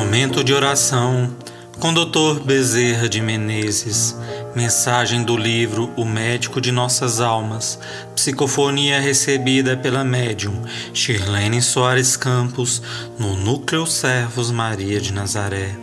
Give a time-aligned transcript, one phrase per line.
[0.00, 1.30] Momento de oração
[1.78, 2.42] com Dr.
[2.42, 4.16] Bezerra de Menezes.
[4.56, 7.78] Mensagem do livro O Médico de Nossas Almas.
[8.16, 10.54] Psicofonia recebida pela médium
[10.94, 12.82] Shirlene Soares Campos
[13.18, 15.76] no Núcleo Servos Maria de Nazaré.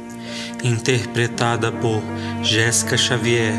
[0.63, 2.01] Interpretada por
[2.41, 3.53] Jéssica Xavier.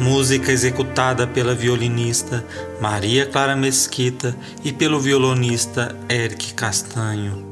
[0.00, 2.42] Música executada pela violinista
[2.80, 7.49] Maria Clara Mesquita e pelo violonista Eric Castanho.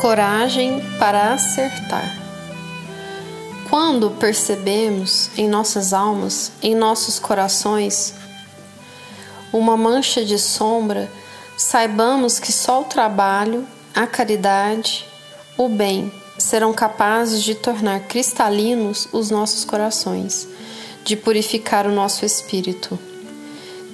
[0.00, 2.16] Coragem para acertar.
[3.68, 8.14] Quando percebemos em nossas almas, em nossos corações,
[9.52, 11.06] uma mancha de sombra,
[11.54, 15.04] saibamos que só o trabalho, a caridade,
[15.58, 20.48] o bem serão capazes de tornar cristalinos os nossos corações,
[21.04, 22.98] de purificar o nosso espírito.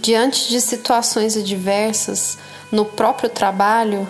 [0.01, 2.39] Diante de situações adversas,
[2.71, 4.09] no próprio trabalho,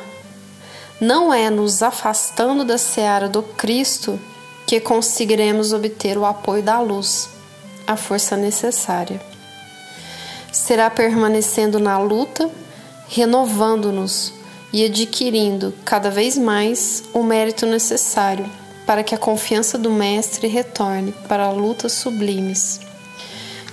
[1.01, 4.19] não é nos afastando da seara do Cristo
[4.67, 7.29] que conseguiremos obter o apoio da luz,
[7.87, 9.21] a força necessária.
[10.53, 12.51] Será permanecendo na luta,
[13.09, 14.33] renovando-nos
[14.73, 18.51] e adquirindo cada vez mais o mérito necessário
[18.87, 22.81] para que a confiança do Mestre retorne para lutas sublimes.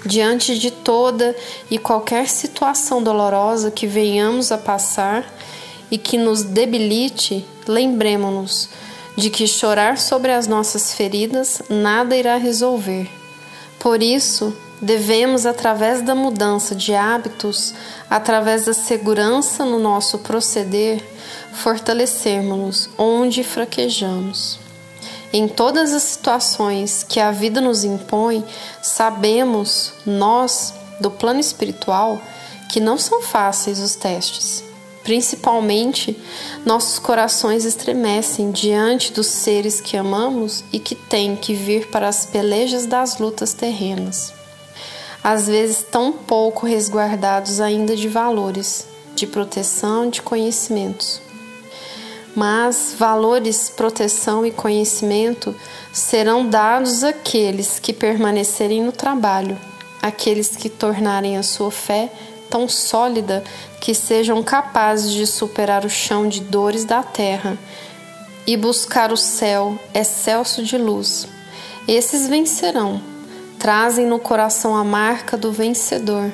[0.05, 1.35] Diante de toda
[1.69, 5.23] e qualquer situação dolorosa que venhamos a passar,
[5.89, 8.69] e que nos debilite, lembremos-nos
[9.15, 13.09] de que chorar sobre as nossas feridas nada irá resolver.
[13.79, 17.73] Por isso, devemos, através da mudança de hábitos,
[18.09, 21.03] através da segurança no nosso proceder,
[21.53, 24.59] fortalecermos-nos onde fraquejamos.
[25.31, 28.43] Em todas as situações que a vida nos impõe,
[28.81, 32.21] sabemos, nós, do plano espiritual,
[32.71, 34.63] que não são fáceis os testes
[35.03, 36.17] Principalmente,
[36.65, 42.25] nossos corações estremecem diante dos seres que amamos e que têm que vir para as
[42.25, 44.33] pelejas das lutas terrenas.
[45.21, 51.21] Às vezes, tão pouco resguardados ainda de valores, de proteção, de conhecimentos.
[52.35, 55.53] Mas valores, proteção e conhecimento
[55.91, 59.57] serão dados àqueles que permanecerem no trabalho,
[60.01, 62.09] aqueles que tornarem a sua fé
[62.49, 63.43] tão sólida
[63.83, 67.57] que sejam capazes de superar o chão de dores da terra
[68.47, 71.27] e buscar o céu excelso de luz.
[71.85, 73.01] Esses vencerão,
[73.59, 76.31] trazem no coração a marca do vencedor,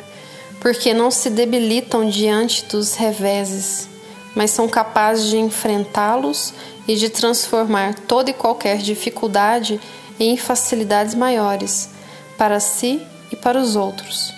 [0.62, 3.90] porque não se debilitam diante dos reveses,
[4.36, 6.54] mas são capazes de enfrentá-los
[6.88, 9.82] e de transformar toda e qualquer dificuldade
[10.20, 11.90] em facilidades maiores
[12.38, 14.32] para si e para os outros.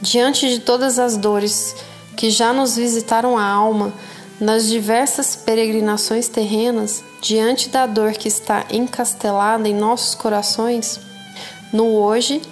[0.00, 1.76] Diante de todas as dores
[2.18, 3.92] que já nos visitaram a alma
[4.40, 10.98] nas diversas peregrinações terrenas, diante da dor que está encastelada em nossos corações,
[11.72, 12.42] no hoje,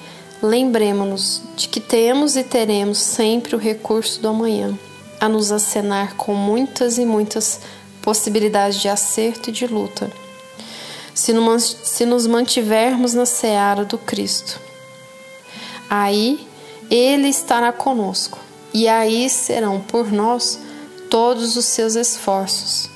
[0.40, 4.72] lembremos-nos de que temos e teremos sempre o recurso do amanhã,
[5.20, 7.60] a nos acenar com muitas e muitas
[8.00, 10.08] possibilidades de acerto e de luta.
[11.12, 14.60] Se nos mantivermos na seara do Cristo,
[15.90, 16.46] aí
[16.88, 18.45] ele estará conosco,
[18.76, 20.58] e aí serão por nós
[21.08, 22.90] todos os seus esforços,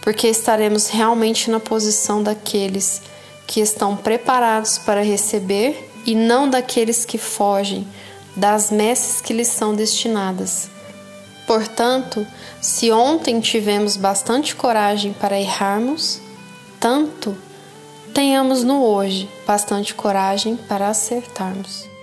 [0.00, 3.02] porque estaremos realmente na posição daqueles
[3.46, 7.86] que estão preparados para receber e não daqueles que fogem
[8.34, 10.70] das messes que lhes são destinadas.
[11.46, 12.26] Portanto,
[12.58, 16.18] se ontem tivemos bastante coragem para errarmos,
[16.80, 17.36] tanto
[18.14, 21.95] tenhamos no hoje bastante coragem para acertarmos.